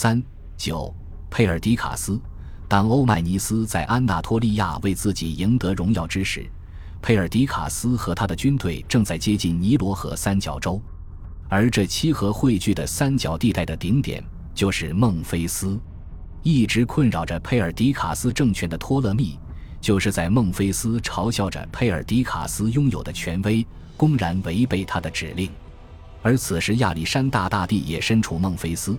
[0.00, 0.22] 三
[0.56, 0.94] 九，
[1.28, 2.20] 佩尔迪卡斯。
[2.68, 6.48] 当欧迈尼斯在安纳托利亚为自己赢得荣耀之时，
[7.02, 10.80] 佩尔迪卡斯和他的军队正在接近尼罗河三角洲，
[11.48, 14.22] 而这七河汇聚的三角地带的顶点
[14.54, 15.76] 就是孟菲斯。
[16.44, 19.36] 一直困扰着佩尔迪卡斯政权的托勒密，
[19.80, 25.50] 就是在孟菲斯嘲笑着佩尔迪卡斯拥有的权威，公然违背他的指令。
[26.22, 28.96] 而此时亚历山大大帝也身处孟菲斯，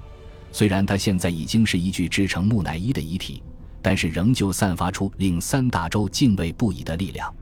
[0.52, 3.42] 虽然他现在已经是一具制成木乃伊的遗体。
[3.82, 7.33] 但是仍旧散发出令三大洲敬畏不已的力量。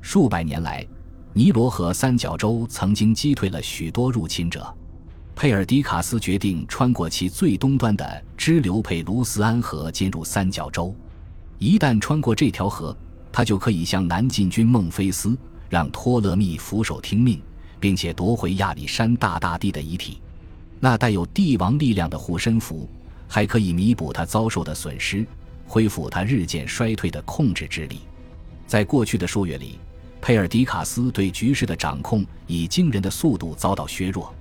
[0.00, 0.86] 数百年来，
[1.32, 4.74] 尼罗河三角洲曾经击退了许多入侵者。
[5.34, 10.94] 佩尔迪卡斯决定穿过其最东端的支流佩卢斯安河进入三角洲。
[11.58, 12.96] 一旦穿过这条河，
[13.30, 15.36] 他就可以向南进军孟菲斯，
[15.68, 17.40] 让托勒密俯首听命，
[17.78, 20.20] 并且夺回亚历山大大帝的遗体。
[20.80, 22.88] 那带有帝王力量的护身符，
[23.26, 25.26] 还可以弥补他遭受的损失。
[25.68, 28.02] 恢复他日渐衰退的控制之力。
[28.68, 29.80] 在过去的数月里，
[30.20, 34.32] 佩尔迪卡斯对局势的掌控以惊人的速度遭到削弱。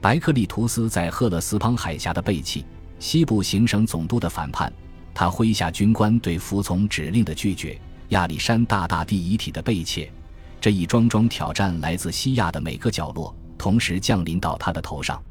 [0.00, 2.64] 白克利图斯在赫勒斯滂海峡的背弃，
[2.98, 4.72] 西部行省总督的反叛，
[5.12, 10.10] 他麾下军官对服从指令的拒绝，亚历山大大帝遗体的被窃，
[10.58, 15.22] 这一桩桩挑战来自西亚的每个角落，同时降临到他的头上。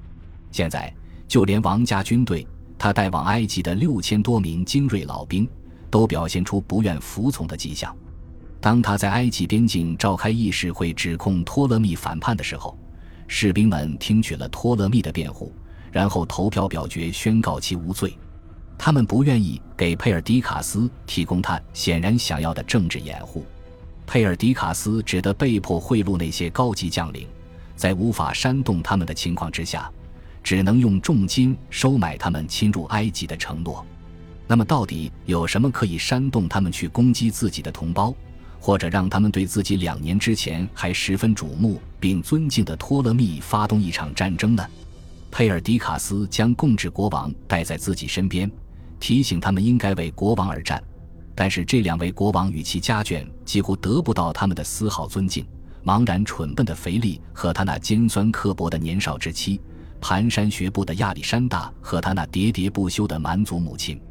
[0.52, 0.94] 现在，
[1.28, 2.46] 就连王家军队。
[2.78, 5.48] 他带往埃及的六千多名精锐老兵，
[5.92, 7.96] 都表现出不愿服从的迹象。
[8.60, 12.76] 当他在埃及边境召开议事会，指控托勒密反叛的时候，
[13.28, 15.54] 士兵们听取了托勒密的辩护，
[15.92, 18.18] 然后投票表决宣告其无罪。
[18.80, 23.46] 他们不愿意给佩尔迪卡斯提供他显然想要的政治掩护。
[24.08, 27.28] 佩尔迪卡斯只得被迫贿赂那些高级将领，
[27.76, 29.92] 在无法煽动他们的情况之下。
[30.52, 33.86] 只能用重金收买他们侵入埃及的承诺。
[34.46, 38.14] 那么，到底有什么可以煽动他们去攻击自己的同胞，
[38.60, 44.68] 或者让他们对自己两年之前还十分瞩目并尊敬的托勒密发动一场战争呢？
[45.32, 48.52] 佩尔迪卡斯将共治国王带在自己身边，
[49.00, 50.84] 提醒他们应该为国王而战。
[51.34, 55.46] 但是，这两位国王与其家眷几乎得不到他们的丝毫尊敬。
[55.86, 59.62] 茫然蠢笨的腓力和他那尖酸刻薄的年少之妻。
[60.02, 64.02] 蹒跚学步的亚历山大和他那喋喋不休的蛮族母亲，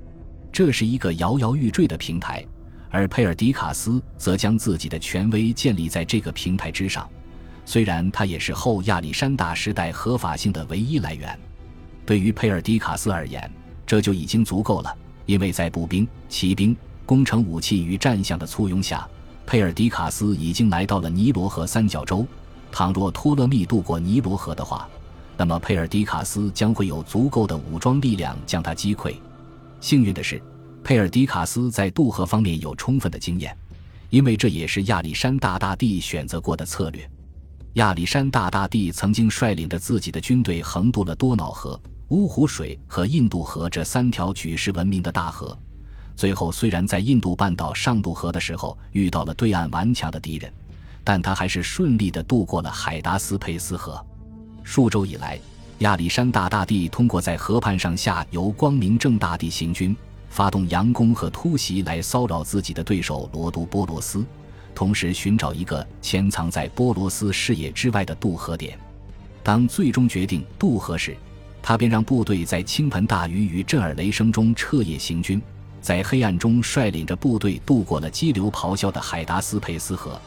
[0.53, 2.47] 这是一个摇摇欲坠的平台，
[2.89, 7.07] 而佩尔迪卡斯则将自己的权威建立在这个平台之上。
[7.67, 11.39] 虽然他也是后亚历山大时代合法性的唯一来源，
[12.07, 13.51] 对于佩尔迪卡斯而言，
[13.85, 14.97] 这就已经足够了。
[15.27, 19.07] 因为在步兵、骑兵、工程武器与战象的簇拥下，
[19.47, 22.27] 佩尔迪卡斯已经来到了尼罗河三角洲。
[22.73, 24.89] 倘若托勒密渡过尼罗河的话，
[25.41, 29.15] 那么，佩尔迪卡斯将会有足够的武装力量将他击溃。
[29.81, 30.39] 幸运的是，
[30.85, 33.57] 佩尔迪卡斯在渡河方面有充分的经验，
[34.11, 37.11] 因为这也是亚历山大大帝选择过的策略。
[37.77, 45.59] 亚历山大大帝曾经率领着自己的军队横渡了多瑙河、乌湖水和印度河这三条举世闻名的大河。
[46.17, 50.53] 最后，虽然在印度半岛上渡河的时候遇到了对岸顽强的敌人，
[51.03, 54.05] 但他还是顺利地渡过了海达斯佩斯河。
[54.63, 55.39] 数周以来，
[55.79, 59.97] 亚历山大大帝通过在河畔上下游光明正大地行军，
[60.29, 64.25] 发动佯攻和突袭来骚扰自己的对手罗都波罗斯，
[64.75, 68.79] 同时寻找一个潜藏在波罗斯视野之外的渡河点。
[69.43, 71.17] 当最终决定渡河时，
[71.63, 75.41] 他便让部队在倾盆大雨与震耳雷声中彻夜行军，
[75.81, 80.21] 在黑暗中率领着部队渡过了激流咆哮的海达斯佩斯河。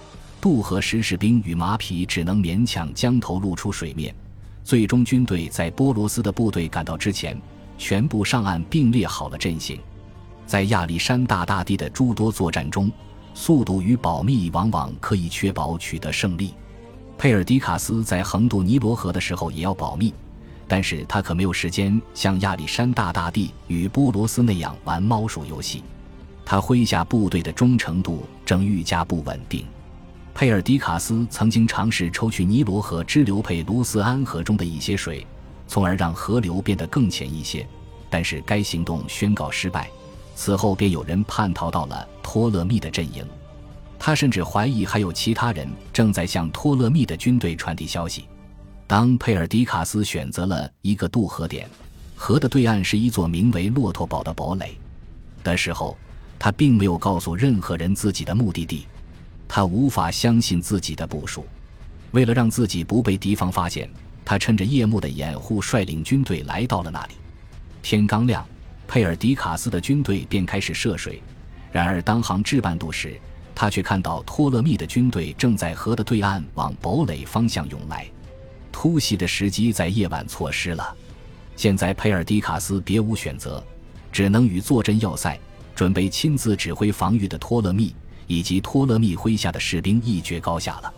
[0.44, 4.14] 渡河时，士兵与马匹只能勉强将头露出水面。
[4.62, 7.42] 最终，军队在波罗斯的部队赶到之前，
[7.78, 9.80] 全部上岸并列好了阵型。
[10.46, 12.92] 在亚历山大大帝的诸多作战中，
[13.34, 16.54] 速度与保密往往可以确保取得胜利。
[17.18, 20.14] 佩尔迪卡斯在横渡尼罗河的时候也要保密，
[20.68, 25.82] 但是他可没有时间像亚历山大大帝与波罗斯那样玩猫鼠游戏。
[26.44, 29.66] 他麾下部队的忠诚度正愈加不稳定。
[30.34, 35.26] 佩尔迪卡斯曾经尝试抽取尼罗河支流佩卢斯安河中的一些水，
[35.68, 37.66] 从而让河流变得更浅一些，
[38.10, 39.90] 但是该行动宣告失败。
[40.36, 43.24] 此后便有人叛逃到了托勒密的阵营，
[44.00, 48.26] 他甚至怀疑还有其他人正在向托勒密的军队传递消息。
[48.88, 51.70] 当佩尔迪卡斯选择了一个渡河点，
[52.16, 54.76] 河的对岸是一座名为骆驼堡的堡垒
[55.44, 55.96] 的时候，
[56.40, 58.88] 他并没有告诉任何人自己的目的地。
[59.56, 61.46] 他无法相信自己的部署，
[62.10, 63.88] 为了让自己不被敌方发现，
[64.26, 67.14] 他趁着夜幕的掩护，率领军队来到了那里。
[67.84, 68.44] 天刚亮，
[68.88, 71.22] 佩尔迪卡斯的军队便开始涉水。
[71.72, 73.16] 然而，当航至半渡时，
[73.54, 78.08] 他却看到托勒密的军队正在河的对岸往堡垒方向涌来。
[78.72, 80.98] 突袭的时机在夜晚错失了。
[81.56, 83.64] 现在，佩尔迪卡斯别无选择，
[84.12, 85.40] 只能与坐镇要塞、
[85.76, 87.94] 准备亲自指挥防御的托勒密
[88.28, 90.94] 以及托勒密麾下的士兵一决高下了。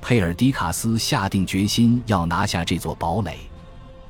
[0.00, 3.38] 佩尔迪卡斯下定决心要拿下这座堡垒。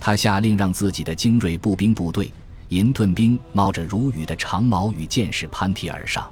[0.01, 2.33] 他下令让自己的精锐步兵部队、
[2.71, 6.29] 银盾兵冒着如雨的长矛与剑士攀梯而上，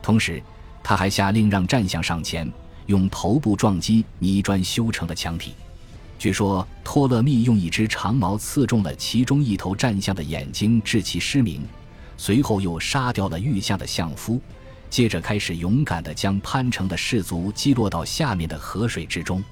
[0.00, 0.40] 同时，
[0.82, 2.48] 他还下令让战象上前，
[2.86, 5.54] 用头部撞击泥砖修成的墙体。
[6.18, 11.66] 据说托勒密用一支长矛刺中了其中一头战象的眼睛，致其失明。
[12.16, 14.38] 随后又杀掉了御下的相夫，
[14.90, 19.42] 接着开始勇敢地将潘城的士卒击落到下面的河水之中。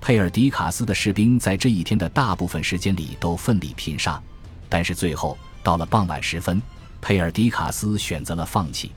[0.00, 4.22] 佩尔迪卡斯的士兵在这一天的大部分时间里都奋力拼杀，
[4.68, 6.60] 但是最后到了傍晚时分，
[7.00, 8.92] 佩尔迪卡斯选择了放弃。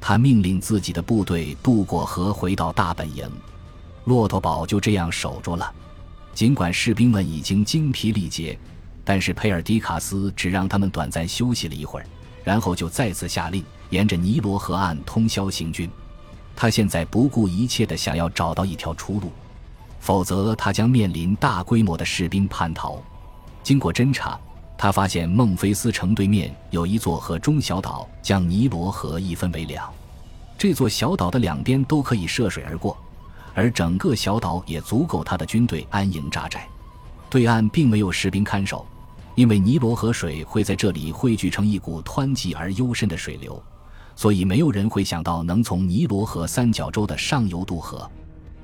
[0.00, 3.30] 他命令自己的部队渡过河，回到大本营。
[4.06, 5.72] 骆驼堡就这样守住了。
[6.34, 8.58] 尽管士兵们已经精疲力竭，
[9.04, 12.06] 但是佩尔迪卡斯只让他们短暂休息了一会儿，
[12.42, 15.90] 然后就再次下令沿着尼罗河岸通宵行军。
[16.56, 19.30] 他现在不顾一切地想要找到一条出路。
[20.00, 22.98] 否则，他将面临大规模的士兵叛逃。
[23.62, 24.40] 经过侦查，
[24.78, 29.92] 他发现孟菲斯城对面有一座河中小岛，将尼罗河一分为两。
[30.56, 32.96] 这座小岛的两边都可以涉水而过，
[33.54, 36.66] 而整个小岛也足够他的军队安营扎寨。
[37.28, 38.86] 对岸并没有士兵看守，
[39.34, 43.62] 因为尼罗河水会在这里汇聚成一股湍急而幽深的水流，
[44.20, 48.06] 所以没有人会想到能从尼罗河三角洲的上游渡河。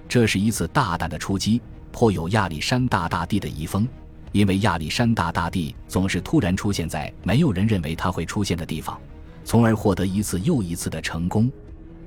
[0.07, 3.89] 这是一次大胆的出击，颇有亚历山大大帝的遗风。
[4.33, 9.01] 因为亚历山大大帝总是突然出现在没有人认为他会出现的地方，
[9.47, 11.51] 从而获得一次又一次的成功。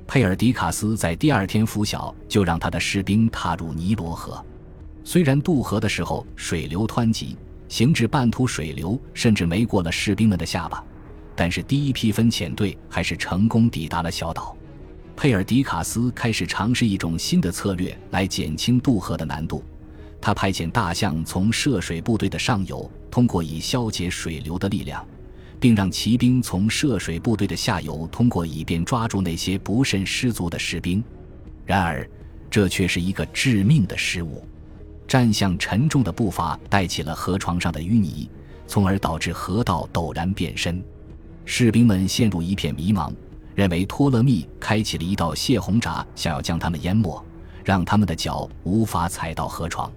[0.06, 4.40] 佩尔迪卡斯在第二天拂晓就让他的士兵踏入尼罗河。
[5.02, 7.36] 虽然渡河的时候水流湍急，
[7.68, 10.84] 行至半途水流甚至没过了士兵们的下巴，
[11.40, 14.54] 但是第一批分遣队还是成功抵达了小岛。
[15.16, 19.64] 佩尔迪卡斯开始尝试一种新的策略来减轻渡河的难度。
[20.20, 25.02] 他派遣大象从涉水部队的上游通过，以消解水流的力量，
[25.58, 31.02] 并让骑兵从涉水部队的下游通过，以便抓住那些不慎失足的士兵。
[31.64, 32.06] 然而，
[32.50, 34.46] 这却是一个致命的失误。
[35.08, 38.28] 战象沉重的步伐带起了河床上的淤泥，
[38.66, 40.84] 从而导致河道陡然变深，
[41.52, 43.12] 士兵们陷入一片迷茫。
[43.56, 47.20] 认为托勒密开启了一道泄洪闸，想要将他们淹没，
[47.64, 49.90] 让他们的脚无法踩到河床，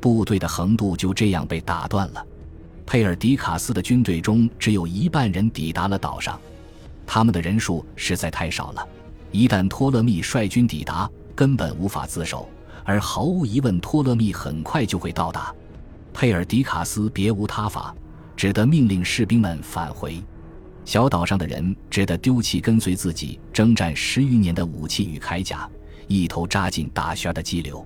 [0.00, 2.26] 部队的横渡就这样被打断了。
[2.86, 6.40] 佩尔迪卡斯的军队中只有一半人抵达了岛上，
[7.06, 8.88] 他们的人数实在太少了。
[9.30, 12.48] 一旦托勒密率军抵达，根本无法自守，
[12.84, 15.54] 而毫无疑问，托勒密很快就会到达。
[16.14, 17.94] 佩尔迪卡斯别无他法，
[18.34, 20.20] 只得命令士兵们返回。
[20.86, 25.68] 小岛上的人只得丢弃跟随自己征战十余年的武器与铠甲，
[26.06, 27.84] 一头扎进大轩的激流。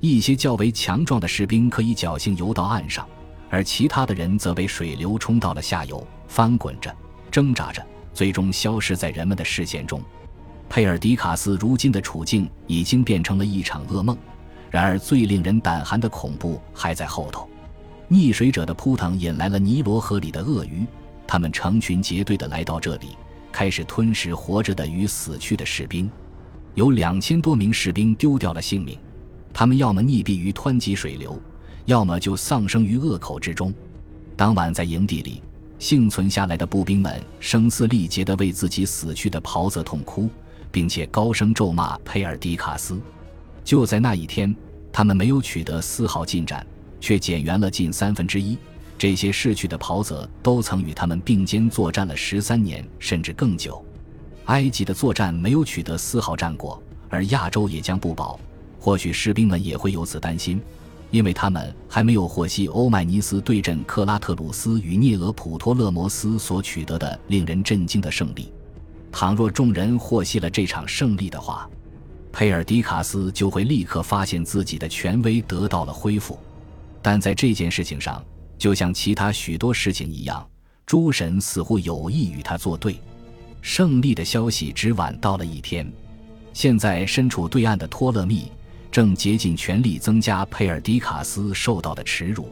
[0.00, 3.06] 一些较为强壮的士兵可以侥幸游到岸上，
[3.50, 6.90] 而其他的人则被水流冲到了下游，翻滚着，
[7.30, 10.02] 挣扎着，最终消失在人们的视线中。
[10.70, 14.16] 佩尔迪卡斯如今的处境已经变成了一场噩梦。
[14.70, 17.46] 然而，最令人胆寒的恐怖还在后头。
[18.08, 20.86] 溺水者的扑腾引来了尼罗河里的鳄鱼。
[21.30, 23.10] 他们成群结队地来到这里，
[23.52, 26.10] 开始吞食活着的与死去的士兵。
[26.74, 28.98] 有两千多名士兵丢掉了性命，
[29.54, 31.40] 他们要么溺毙于湍急水流，
[31.84, 33.72] 要么就丧生于恶口之中。
[34.34, 35.40] 当晚在营地里，
[35.78, 40.28] 幸存下来的步兵们声嘶力竭地为自己死去的袍泽痛哭，
[40.72, 43.00] 并且高声咒骂佩尔迪卡斯。
[43.62, 44.52] 就在那一天，
[44.90, 46.66] 他们没有取得丝毫进展，
[46.98, 48.58] 却减员了近三分之一。
[49.00, 53.82] 这些逝去的袍泽都曾与他们并肩作战了十三年，甚至更久。
[54.44, 58.38] 埃及的作战没有取得丝毫战果，而亚洲也将不保。
[58.78, 60.60] 或许士兵们也会有此担心，
[61.10, 68.52] 因为他们还没有获悉欧迈尼斯对阵克拉特鲁斯与涅俄普托勒摩斯所取得的令人震惊的胜利。
[69.10, 71.66] 倘若众人获悉了这场胜利的话，
[72.30, 76.38] 佩尔迪卡斯就会立刻发现自己的权威得到了恢复。
[77.00, 78.22] 但在这件事情上，
[78.60, 80.46] 就像其他许多事情一样，
[80.84, 83.00] 诸神似乎有意与他作对。
[83.62, 85.90] 胜利的消息只晚到了一天。
[86.52, 88.52] 现在身处对岸的托勒密
[88.92, 92.50] 正竭尽全力增加佩尔迪卡斯受到的耻辱。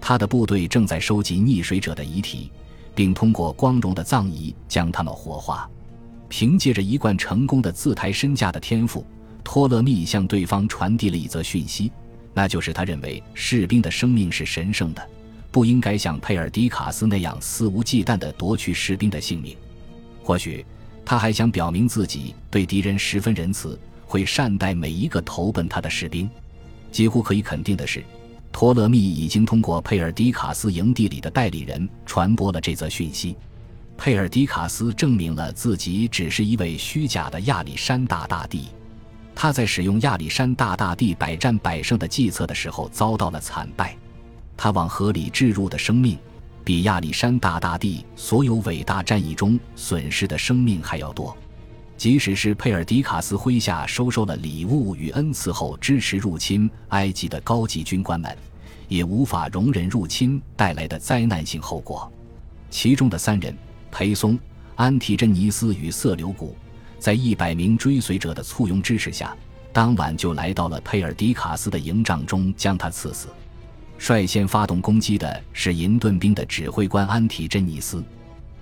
[0.00, 2.50] 他的部队正在收集溺水者的遗体，
[2.92, 5.70] 并通过光荣的葬仪将他们火化。
[6.28, 9.06] 凭借着一贯成功的自抬身价的天赋，
[9.44, 11.92] 托勒密向对方传递了一则讯息，
[12.34, 15.08] 那就是他认为士兵的生命是神圣的，
[15.56, 19.56] 不应该像佩尔迪卡斯那样肆无忌惮地夺取士兵的性命。
[20.22, 20.62] 或许
[21.02, 26.28] 他还想表明自己对敌人十分仁慈，会善待每一个投奔他的士兵。
[26.92, 28.04] 几乎可以肯定的是，
[28.52, 33.34] 托勒密已经通过佩尔迪卡斯营地里的代理人传播了这则讯息。
[33.96, 38.66] 佩尔迪卡斯证明了自己只是一位虚假的亚历山大大帝。
[39.34, 43.96] 他在使用亚历山大大帝百战百胜的计策的时候遭到了惨败。
[44.56, 46.18] 他往河里置入的生命，
[46.64, 51.36] 比亚历山大大帝所有伟大战役中损失的生命还要多。
[51.96, 58.36] 即使是佩尔迪卡斯麾下收受了礼物与恩赐后支持入侵埃及的高级军官们，
[58.88, 62.10] 也无法容忍入侵带来的灾难性后果。
[62.70, 63.56] 其中的三人。
[63.88, 64.38] 裴松、
[64.74, 66.54] 安提真尼斯与色留古，
[66.98, 69.34] 在一百名追随者的簇拥支持下，
[69.72, 73.28] 当晚就来到了佩尔迪卡斯的营帐中，将他刺死。
[73.98, 78.04] 率先发动攻击的是银盾兵的指挥官安提真尼斯，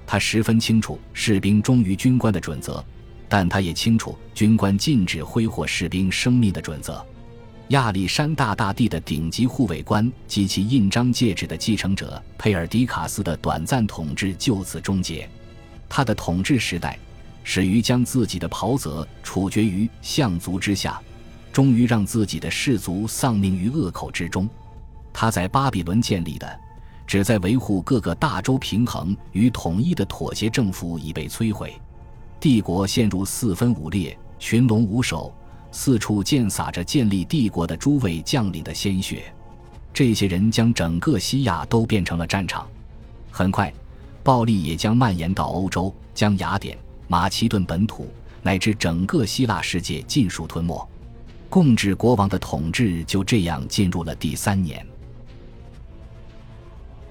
[0.07, 2.83] 他十分清楚士兵忠于军官的准则，
[3.29, 7.05] 但他也清楚军官禁止挥霍士兵生命的准则。
[7.69, 15.29] 亚历山大大帝的顶级护卫官及其印章戒指的继承者佩尔迪卡斯的短暂统治就此终结。
[15.89, 16.99] 他的统治时代
[17.43, 21.01] 始于将自己的袍泽处决于象族之下，
[21.53, 24.49] 终于让自己的氏族丧命于恶口之中。
[25.15, 26.61] 他在巴比伦建立的
[27.07, 31.81] 旨在维护各个大洲平衡与统一的妥协政府已被摧毁，
[32.41, 35.33] 帝国陷入四分五裂、群龙无首。
[35.71, 39.25] 四处溅洒着建立帝国的诸位将领的鲜血，
[39.93, 42.65] 这些人将整个西亚都变成了战场。
[43.29, 43.75] 很快，
[44.23, 46.79] 暴力也将蔓延到欧洲，将雅典、
[47.09, 48.09] 马其顿本土
[48.41, 50.89] 乃至整个希腊世界尽数吞没。
[51.51, 54.87] 共治国王的统治就这样进入了第三年。